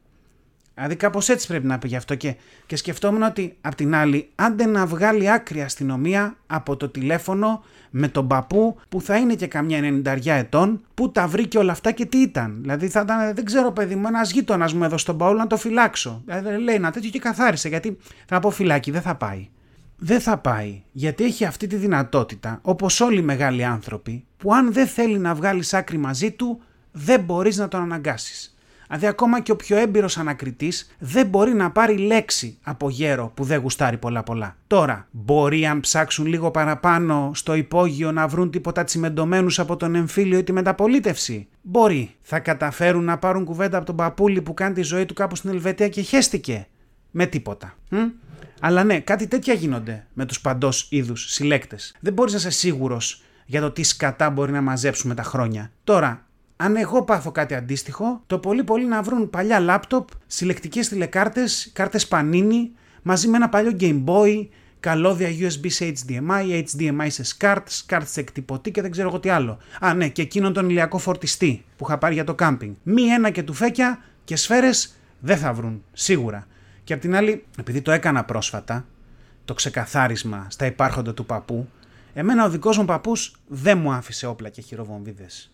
[0.74, 4.28] Δηλαδή κάπως έτσι πρέπει να πει γι' αυτό και, και σκεφτόμουν ότι απ' την άλλη
[4.34, 9.46] άντε να βγάλει άκρη αστυνομία από το τηλέφωνο με τον παππού που θα είναι και
[9.46, 12.58] καμιά 90 ετών που τα βρήκε όλα αυτά και τι ήταν.
[12.60, 15.56] Δηλαδή θα ήταν, δεν ξέρω παιδί μου, ένας γείτονας μου εδώ στον Παόλο να το
[15.56, 16.22] φυλάξω.
[16.24, 19.48] Δηλαδή λέει ένα τέτοιο και καθάρισε γιατί θα πω φυλάκι, δεν θα πάει.
[19.96, 24.72] Δεν θα πάει γιατί έχει αυτή τη δυνατότητα όπως όλοι οι μεγάλοι άνθρωποι που αν
[24.72, 26.60] δεν θέλει να βγάλεις άκρη μαζί του
[26.92, 28.53] δεν μπορείς να τον αναγκάσεις.
[28.94, 33.44] Δηλαδή, ακόμα και ο πιο έμπειρος ανακριτής δεν μπορεί να πάρει λέξη από γέρο που
[33.44, 34.56] δεν γουστάρει πολλά πολλά.
[34.66, 40.38] Τώρα, μπορεί αν ψάξουν λίγο παραπάνω στο υπόγειο να βρουν τίποτα τσιμεντωμένους από τον εμφύλιο
[40.38, 41.48] ή τη μεταπολίτευση.
[41.62, 42.14] Μπορεί.
[42.22, 45.50] Θα καταφέρουν να πάρουν κουβέντα από τον παππούλη που κάνει τη ζωή του κάπου στην
[45.50, 46.66] Ελβετία και χέστηκε.
[47.10, 47.74] Με τίποτα.
[47.88, 47.96] Μ;
[48.60, 51.94] Αλλά ναι, κάτι τέτοια γίνονται με τους παντός είδους συλλέκτες.
[52.00, 55.70] Δεν μπορείς να είσαι σίγουρος για το τι σκατά μπορεί να μαζέψουν με τα χρόνια.
[55.84, 56.23] Τώρα,
[56.56, 62.08] αν εγώ πάθω κάτι αντίστοιχο, το πολύ πολύ να βρουν παλιά λάπτοπ, συλλεκτικές τηλεκάρτες, κάρτες
[62.10, 62.68] Panini,
[63.02, 64.46] μαζί με ένα παλιό Game Boy,
[64.80, 69.28] καλώδια USB σε HDMI, HDMI σε SCART, SCART σε εκτυπωτή και δεν ξέρω εγώ τι
[69.28, 69.58] άλλο.
[69.80, 72.74] Α, ναι, και εκείνον τον ηλιακό φορτιστή που είχα πάρει για το κάμπινγκ.
[72.82, 76.46] Μη ένα και τουφέκια και σφαίρες δεν θα βρουν, σίγουρα.
[76.84, 78.86] Και απ' την άλλη, επειδή το έκανα πρόσφατα,
[79.44, 81.68] το ξεκαθάρισμα στα υπάρχοντα του παππού,
[82.14, 85.53] εμένα ο δικός μου παππούς δεν μου άφησε όπλα και χειροβομβίδες.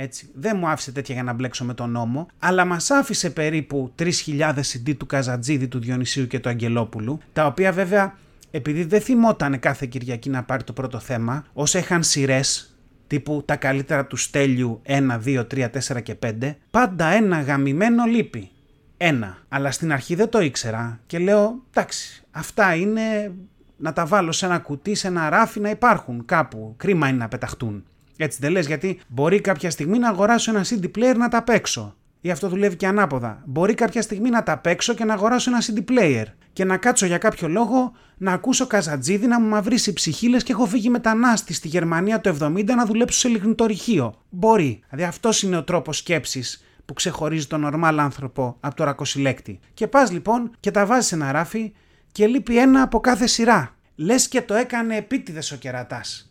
[0.00, 0.30] Έτσι.
[0.34, 4.52] Δεν μου άφησε τέτοια για να μπλέξω με τον νόμο, αλλά μας άφησε περίπου 3.000
[4.54, 8.14] CD του Καζατζίδη, του Διονυσίου και του Αγγελόπουλου, τα οποία βέβαια
[8.50, 13.56] επειδή δεν θυμόταν κάθε Κυριακή να πάρει το πρώτο θέμα, όσα είχαν σειρές, τύπου τα
[13.56, 18.50] καλύτερα του Στέλιου 1, 2, 3, 4 και 5, πάντα ένα γαμημένο λείπει.
[18.96, 19.38] Ένα.
[19.48, 23.32] Αλλά στην αρχή δεν το ήξερα και λέω, εντάξει, αυτά είναι
[23.76, 26.74] να τα βάλω σε ένα κουτί, σε ένα ράφι να υπάρχουν κάπου.
[26.76, 27.84] Κρίμα είναι να πεταχτούν.
[28.20, 31.96] Έτσι δεν λες, γιατί μπορεί κάποια στιγμή να αγοράσω ένα CD player να τα παίξω.
[32.20, 33.42] Ή αυτό δουλεύει και ανάποδα.
[33.46, 36.24] Μπορεί κάποια στιγμή να τα παίξω και να αγοράσω ένα CD player.
[36.52, 40.66] Και να κάτσω για κάποιο λόγο να ακούσω καζατζίδι να μου μαυρίσει ψυχίλες και έχω
[40.66, 44.14] φύγει μετανάστη στη Γερμανία το 70 να δουλέψω σε λιγνητορυχείο.
[44.28, 44.80] Μπορεί.
[44.90, 49.60] Δηλαδή αυτός είναι ο τρόπος σκέψης που ξεχωρίζει τον νορμάλ άνθρωπο από το ρακοσυλλέκτη.
[49.74, 51.72] Και πας λοιπόν και τα βάζεις σε ένα ράφι
[52.12, 53.74] και λείπει ένα από κάθε σειρά.
[53.94, 56.27] Λες και το έκανε επίτηδες ο κερατάς.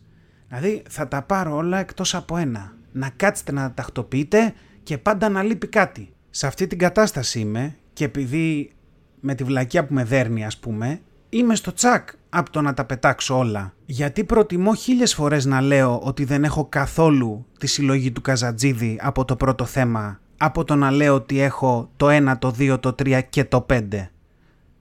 [0.48, 2.72] Δηλαδή θα τα πάρω όλα εκτός από ένα.
[2.92, 6.12] Να κάτσετε να τα τακτοποιείτε και πάντα να λείπει κάτι.
[6.30, 8.72] Σε αυτή την κατάσταση είμαι και επειδή
[9.20, 12.84] με τη βλακιά που με δέρνει ας πούμε, είμαι στο τσακ από το να τα
[12.84, 13.74] πετάξω όλα.
[13.86, 19.24] Γιατί προτιμώ χίλιες φορές να λέω ότι δεν έχω καθόλου τη συλλογή του Καζατζίδη από
[19.24, 23.20] το πρώτο θέμα, από το να λέω ότι έχω το 1, το 2, το 3
[23.30, 23.82] και το 5.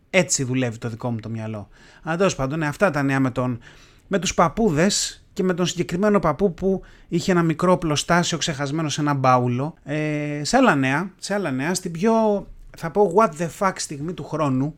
[0.10, 1.68] Έτσι δουλεύει το δικό μου το μυαλό.
[2.04, 3.60] Αντός πάντων, ναι, αυτά τα νέα με, τον,
[4.08, 9.02] με τους παππούδες και με τον συγκεκριμένο παππού που είχε ένα μικρό πλωστάσιο ξεχασμένο σε
[9.02, 9.74] ένα μπάουλο.
[9.84, 12.14] Ε, σε άλλα νέα, σε άλλα νέα, στην πιο
[12.78, 14.76] θα πω what the fuck στιγμή του χρόνου,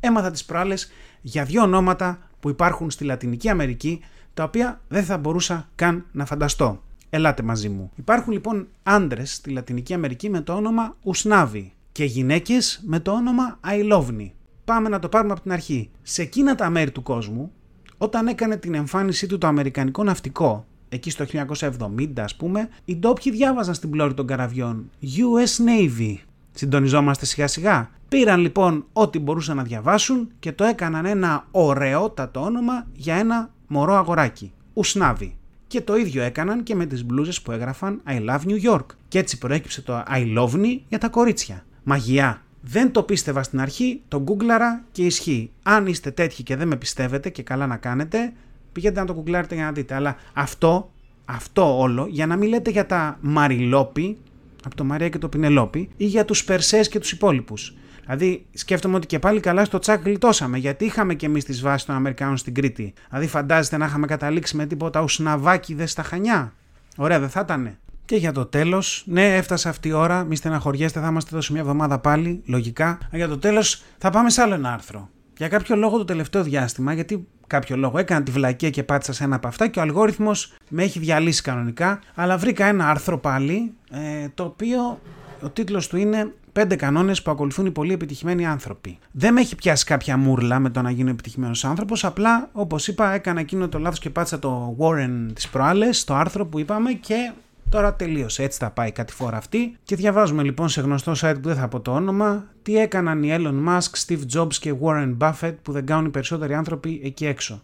[0.00, 0.90] έμαθα τις προάλλες
[1.20, 4.00] για δύο ονόματα που υπάρχουν στη Λατινική Αμερική,
[4.34, 6.82] τα οποία δεν θα μπορούσα καν να φανταστώ.
[7.10, 7.90] Ελάτε μαζί μου.
[7.96, 13.58] Υπάρχουν λοιπόν άντρες στη Λατινική Αμερική με το όνομα Ουσνάβη και γυναίκες με το όνομα
[13.60, 14.34] Αϊλόβνη.
[14.64, 15.90] πάμε να το πάρουμε από την αρχή.
[16.02, 17.52] Σε εκείνα τα μέρη του κόσμου,
[17.98, 23.32] όταν έκανε την εμφάνισή του το Αμερικανικό ναυτικό, εκεί στο 1970 ας πούμε, οι ντόπιοι
[23.32, 26.16] διάβαζαν στην πλώρη των καραβιών US Navy.
[26.52, 27.90] Συντονιζόμαστε σιγά σιγά.
[28.08, 33.94] Πήραν λοιπόν ό,τι μπορούσαν να διαβάσουν και το έκαναν ένα ωραιότατο όνομα για ένα μωρό
[33.94, 34.52] αγοράκι.
[34.72, 35.36] Ουσνάβι.
[35.66, 38.86] Και το ίδιο έκαναν και με τις μπλούζες που έγραφαν I love New York.
[39.08, 41.64] Και έτσι προέκυψε το I love me για τα κορίτσια.
[41.82, 42.42] Μαγιά.
[42.68, 45.50] Δεν το πίστευα στην αρχή, το γκούγκλαρα και ισχύει.
[45.62, 48.32] Αν είστε τέτοιοι και δεν με πιστεύετε και καλά να κάνετε,
[48.72, 49.94] πηγαίνετε να το γκουγκλάρετε για να δείτε.
[49.94, 50.92] Αλλά αυτό,
[51.24, 54.16] αυτό όλο, για να μην λέτε για τα Μαριλόπι,
[54.64, 57.76] από το Μαρία και το Πινελόπι, ή για τους Περσές και τους υπόλοιπους.
[58.04, 61.86] Δηλαδή, σκέφτομαι ότι και πάλι καλά στο τσάκ γλιτώσαμε, γιατί είχαμε και εμείς τις βάσεις
[61.86, 62.92] των Αμερικάνων στην Κρήτη.
[63.08, 66.52] Δηλαδή, φαντάζεστε να είχαμε καταλήξει με τίποτα ουσναβάκι στα χανιά.
[66.96, 67.76] Ωραία, δεν θα ήταν.
[68.06, 70.24] Και για το τέλος, ναι, έφτασε αυτή η ώρα.
[70.24, 72.98] Μη στεναχωριέστε, θα είμαστε εδώ σε μια εβδομάδα πάλι, λογικά.
[73.12, 75.08] Για το τέλος, θα πάμε σε άλλο ένα άρθρο.
[75.36, 79.24] Για κάποιο λόγο το τελευταίο διάστημα, γιατί κάποιο λόγο έκανα τη βλακία και πάτησα σε
[79.24, 82.00] ένα από αυτά και ο αλγόριθμος με έχει διαλύσει κανονικά.
[82.14, 85.00] Αλλά βρήκα ένα άρθρο πάλι, ε, το οποίο
[85.42, 88.98] ο τίτλος του είναι πέντε κανόνες που ακολουθούν οι πολύ επιτυχημένοι άνθρωποι.
[89.10, 92.04] Δεν με έχει πιάσει κάποια μούρλα με το να γίνω επιτυχημένος άνθρωπος.
[92.04, 96.46] Απλά, όπως είπα, έκανα εκείνο το λάθος και πάτησα το Warren τι προάλλες, το άρθρο
[96.46, 97.32] που είπαμε και
[97.68, 99.76] Τώρα τελείωσε, έτσι θα πάει κάτι φορά αυτή.
[99.82, 103.36] Και διαβάζουμε λοιπόν σε γνωστό site που δεν θα πω το όνομα, τι έκαναν οι
[103.38, 107.62] Elon Musk, Steve Jobs και Warren Buffett που δεν κάνουν οι περισσότεροι άνθρωποι εκεί έξω.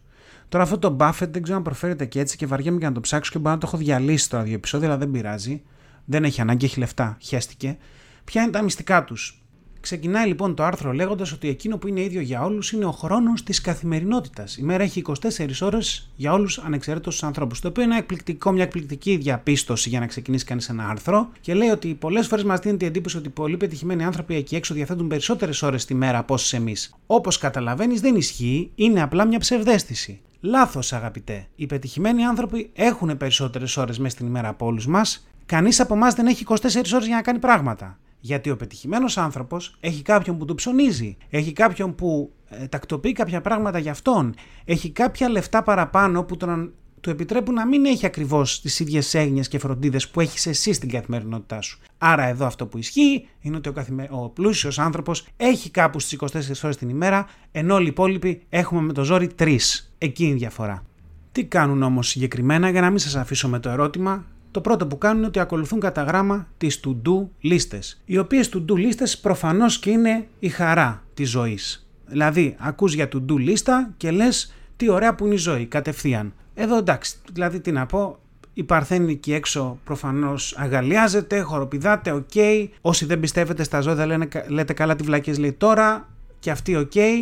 [0.49, 3.01] Τώρα αυτό το Buffett δεν ξέρω αν προφέρεται και έτσι και βαριέμαι για να το
[3.01, 5.63] ψάξω και μπορεί να το έχω διαλύσει τώρα δύο επεισόδια, αλλά δεν πειράζει.
[6.05, 7.77] Δεν έχει ανάγκη, έχει λεφτά, χέστηκε.
[8.25, 9.42] Ποια είναι τα μυστικά τους;
[9.83, 13.43] Ξεκινάει λοιπόν το άρθρο λέγοντας ότι εκείνο που είναι ίδιο για όλους είναι ο χρόνος
[13.43, 14.57] της καθημερινότητας.
[14.57, 17.61] Η μέρα έχει 24 ώρες για όλους ανεξαιρέτω τους ανθρώπους.
[17.61, 21.69] Το οποίο είναι εκπληκτικό, μια εκπληκτική διαπίστωση για να ξεκινήσει κανείς ένα άρθρο και λέει
[21.69, 25.63] ότι πολλές φορές μας δίνεται η εντύπωση ότι πολλοί πετυχημένοι άνθρωποι εκεί έξω διαθέτουν περισσότερες
[25.63, 26.95] ώρες τη μέρα από όσες εμείς.
[27.07, 30.21] Όπως καταλαβαίνεις, δεν ισχύει, είναι απλά μια ψευδέστηση.
[30.41, 31.47] Λάθος, αγαπητέ.
[31.57, 35.27] Οι πετυχημένοι άνθρωποι έχουν περισσότερες ώρες μέσα στην ημέρα από όλους μας.
[35.47, 37.99] Κανείς από εμάς δεν έχει 24 ώρες για να κάνει πράγματα.
[38.25, 43.41] Γιατί ο πετυχημένος άνθρωπος έχει κάποιον που του ψωνίζει, έχει κάποιον που ε, τακτοποιεί κάποια
[43.41, 48.61] πράγματα για αυτόν, έχει κάποια λεφτά παραπάνω που τον, του επιτρέπουν να μην έχει ακριβώς
[48.61, 51.79] τις ίδιες έγνοιες και φροντίδες που έχεις εσύ στην καθημερινότητά σου.
[51.99, 54.09] Άρα, εδώ αυτό που ισχύει είναι ότι ο, καθημε...
[54.11, 56.27] ο πλούσιος άνθρωπος έχει κάπου στις 24
[56.63, 59.57] ώρες την ημέρα, ενώ όλοι οι υπόλοιποι έχουμε με το ζόρι 3.
[59.99, 60.85] Εκεί είναι η διαφορά.
[61.33, 64.99] Τι κάνουν όμως συγκεκριμένα για να μην σας αφήσω με το ερώτημα, το πρώτο που
[64.99, 69.91] κάνουν είναι ότι ακολουθούν κατά γράμμα τις to-do λίστες, οι οποίες to-do λίστες προφανώς και
[69.91, 71.87] είναι η χαρά της ζωής.
[72.07, 76.33] Δηλαδή, ακούς για to-do λίστα και λες τι ωραία που είναι η ζωή, κατευθείαν.
[76.55, 78.19] Εδώ εντάξει, δηλαδή τι να πω,
[78.55, 82.29] οι Παρθένοι εκεί έξω προφανώς αγαλλιάζετε, χοροπηδάτε, OK.
[82.35, 82.69] Okay.
[82.81, 86.91] Όσοι δεν πιστεύετε στα ζώδια λένε, λέτε καλά τι βλακείες λέει τώρα και αυτή OK.
[86.95, 87.15] Okay.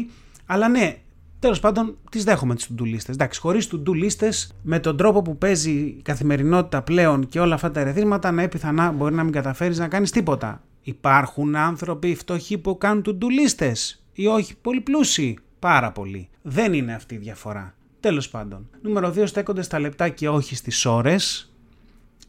[0.47, 0.99] Αλλά ναι,
[1.41, 3.13] Τέλος πάντων, τις δέχομαι τις to-do λίστες.
[3.13, 4.33] Εντάξει, χωρίς to-do λίστες,
[4.63, 8.93] με τον τρόπο που παίζει η καθημερινότητα πλέον και όλα αυτά τα ερεθίσματα, ναι, πιθανά
[8.93, 10.63] μπορεί να μην καταφέρεις να κάνεις τίποτα.
[10.83, 13.73] Υπάρχουν άνθρωποι φτωχοί που κάνουν to-do λίστες
[14.13, 15.39] ή όχι, πολύ πλούσιοι.
[15.59, 16.29] Πάρα πολύ.
[16.43, 17.75] Δεν είναι αυτή η διαφορά.
[18.01, 18.69] Τέλος πάντων.
[18.83, 21.50] Νούμερο 2 στέκονται στα λεπτά και όχι στις ώρες.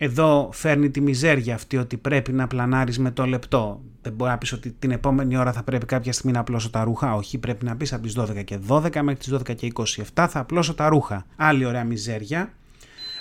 [0.04, 3.82] Εδώ φέρνει τη μιζέρια αυτή ότι πρέπει να πλανάρεις με το λεπτό.
[4.02, 6.84] Δεν μπορεί να πεις ότι την επόμενη ώρα θα πρέπει κάποια στιγμή να απλώσω τα
[6.84, 7.16] ρούχα.
[7.16, 9.72] Όχι, πρέπει να πεις από τις 12 και 12 μέχρι τις 12 και
[10.16, 11.26] 27 θα απλώσω τα ρούχα.
[11.36, 12.54] Άλλη ωραία μιζέρια.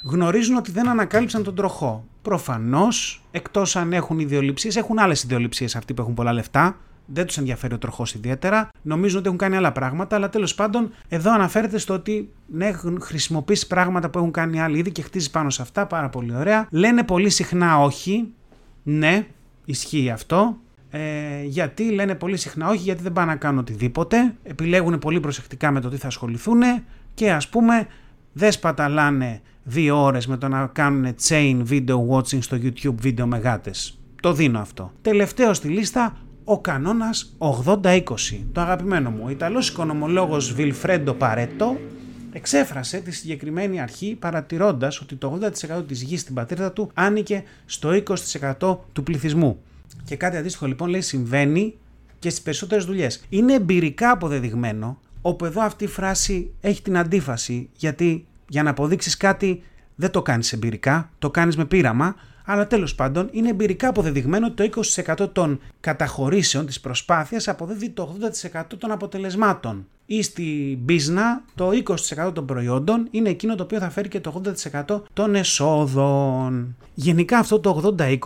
[0.03, 2.05] Γνωρίζουν ότι δεν ανακάλυψαν τον τροχό.
[2.23, 6.77] Προφανώς, εκτός αν έχουν ιδεολειψίες, έχουν άλλες ιδεολειψίες αυτοί που έχουν πολλά λεφτά
[7.13, 8.69] δεν τους ενδιαφέρει ο τροχός ιδιαίτερα.
[8.83, 13.01] Νομίζουν ότι έχουν κάνει άλλα πράγματα, αλλά τέλος πάντων εδώ αναφέρεται στο ότι ναι, έχουν
[13.01, 15.87] χρησιμοποιήσει πράγματα που έχουν κάνει άλλοι ήδη και χτίζει πάνω σε αυτά.
[15.87, 16.67] Πάρα πολύ ωραία.
[16.71, 18.29] Λένε πολύ συχνά όχι.
[18.83, 19.27] Ναι,
[19.65, 20.57] ισχύει αυτό.
[20.91, 24.35] Ε, γιατί λένε πολύ συχνά όχι, γιατί δεν πάνε να κάνουν οτιδήποτε.
[24.43, 26.63] Επιλέγουν πολύ προσεκτικά με το τι θα ασχοληθούν
[27.15, 27.87] και ας πούμε
[28.33, 33.39] δεν σπαταλάνε δύο ώρες με το να κάνουν chain video watching στο YouTube βίντεο με
[33.39, 33.99] γάτες.
[34.23, 34.93] Το δίνω αυτό.
[35.03, 38.03] Τελευταίο στη λίστα, ο κανόνας 80-20.
[38.53, 41.77] Το αγαπημένο μου, ο Ιταλός οικονομολόγος Βιλφρέντο Παρέτο
[42.33, 45.39] εξέφρασε τη συγκεκριμένη αρχή παρατηρώντας ότι το
[45.79, 47.91] 80% της γης στην πατρίδα του άνοικε στο
[48.59, 49.63] 20% του πληθυσμού.
[50.05, 51.75] Και κάτι αντίστοιχο λοιπόν λέει συμβαίνει
[52.19, 53.25] και στις περισσότερες δουλειές.
[53.29, 59.17] Είναι εμπειρικά αποδεδειγμένο, όπου εδώ αυτή η φράση έχει την αντίφαση, γιατί για να αποδείξεις
[59.17, 59.63] κάτι
[59.95, 62.15] δεν το κάνεις εμπειρικά, το κάνεις με πείραμα,
[62.51, 64.83] αλλά τέλος πάντων είναι εμπειρικά αποδεδειγμένο ότι το
[65.23, 68.17] 20% των καταχωρήσεων της προσπάθειας αποδίδει το
[68.53, 69.87] 80% των αποτελεσμάτων.
[70.07, 71.71] Ή στη μπίζνα το
[72.27, 74.43] 20% των προϊόντων είναι εκείνο το οποίο θα φέρει και το
[74.87, 76.77] 80% των εσόδων.
[76.95, 78.19] Γενικά αυτό το 80-20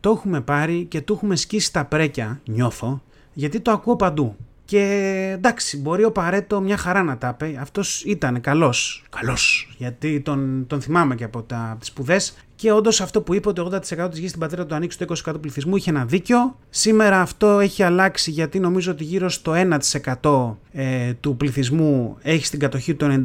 [0.00, 3.02] το έχουμε πάρει και το έχουμε σκίσει τα πρέκια, νιώθω,
[3.32, 4.36] γιατί το ακούω παντού.
[4.70, 7.58] Και εντάξει, μπορεί ο Παρέτο μια χαρά να τα πει.
[7.60, 9.04] Αυτός ήταν καλός.
[9.10, 9.74] Καλός.
[9.78, 12.36] Γιατί τον, τον θυμάμαι και από, τα, από τις σπουδές.
[12.60, 15.32] Και όντως αυτό που είπε ότι 80% της γης στην πατρίδα του ανοίξει το 20%
[15.32, 16.56] του πληθυσμού είχε ένα δίκιο.
[16.70, 19.52] Σήμερα αυτό έχει αλλάξει γιατί νομίζω ότι γύρω στο
[20.22, 23.22] 1% ε, του πληθυσμού έχει στην κατοχή το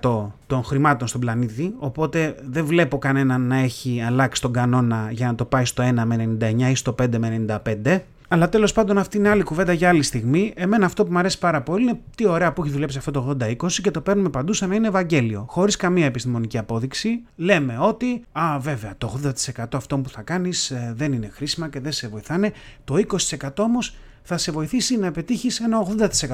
[0.00, 1.74] 99% των χρημάτων στον πλανήτη.
[1.78, 6.02] Οπότε δεν βλέπω κανέναν να έχει αλλάξει τον κανόνα για να το πάει στο 1
[6.04, 7.44] με 99 ή στο 5 με
[7.84, 8.00] 95.
[8.28, 10.52] Αλλά τέλος πάντων αυτή είναι άλλη κουβέντα για άλλη στιγμή.
[10.56, 13.36] Εμένα αυτό που μου αρέσει πάρα πολύ είναι τι ωραία που έχει δουλέψει αυτό το
[13.40, 15.46] 80-20 και το παίρνουμε παντού σαν να είναι Ευαγγέλιο.
[15.48, 17.22] Χωρίς καμία επιστημονική απόδειξη.
[17.36, 19.20] Λέμε ότι, α, βέβαια, το
[19.56, 22.52] 80% αυτό που θα κάνεις ε, δεν είναι χρήσιμα και δεν σε βοηθάνε.
[22.84, 22.94] Το
[23.38, 25.86] 20% όμως θα σε βοηθήσει να πετύχεις ένα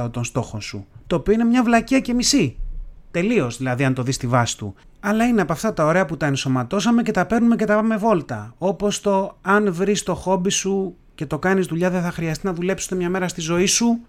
[0.05, 0.87] 80% των στόχων σου.
[1.07, 2.57] Το οποίο είναι μια βλακία και μισή.
[3.11, 4.75] Τελείως δηλαδή, αν το δεις στη βάση του.
[5.01, 7.97] Αλλά είναι από αυτά τα ωραία που τα ενσωματώσαμε και τα παίρνουμε και τα πάμε
[7.97, 8.55] βόλτα.
[8.59, 12.53] Όπως το αν βρεις το χόμπι σου και το κάνεις δουλειά δεν θα χρειαστεί να
[12.53, 14.00] δουλέψεις μια μέρα στη ζωή σου.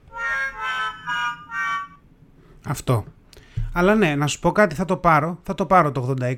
[2.66, 3.06] Αυτό.
[3.74, 5.40] Αλλά ναι, να σου πω κάτι, θα το πάρω.
[5.44, 6.36] Θα το πάρω το 80-20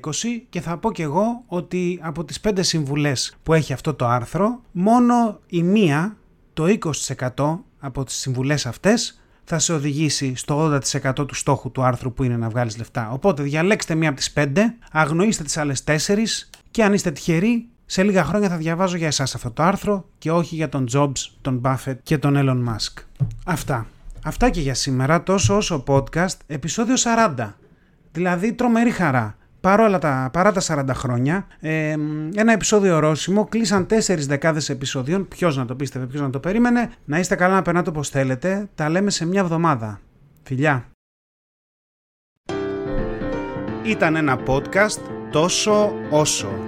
[0.48, 4.60] και θα πω κι εγώ ότι από τις 5 συμβουλές που έχει αυτό το άρθρο,
[4.72, 6.16] μόνο η μία,
[6.52, 6.64] το
[7.36, 12.22] 20% από τις συμβουλές αυτές, θα σε οδηγήσει στο 80% του στόχου του άρθρου που
[12.22, 13.10] είναι να βγάλεις λεφτά.
[13.10, 18.02] Οπότε διαλέξτε μία από τις 5, αγνοήστε τις άλλες 4 και αν είστε τυχεροί σε
[18.02, 21.60] λίγα χρόνια θα διαβάζω για εσάς αυτό το άρθρο και όχι για τον Jobs, τον
[21.64, 23.02] Buffett και τον Elon Musk.
[23.44, 23.86] Αυτά.
[24.24, 26.94] Αυτά και για σήμερα τόσο όσο podcast επεισόδιο
[27.36, 27.52] 40.
[28.12, 29.36] Δηλαδή τρομερή χαρά.
[29.60, 31.94] Παρόλα τα, παρά τα 40 χρόνια, ε,
[32.34, 36.90] ένα επεισόδιο ορόσημο, κλείσαν 4 δεκάδες επεισοδίων, ποιος να το πίστευε, ποιος να το περίμενε,
[37.04, 40.00] να είστε καλά να περνάτε όπως θέλετε, τα λέμε σε μια εβδομάδα.
[40.42, 40.88] Φιλιά!
[43.82, 46.67] Ήταν ένα podcast τόσο όσο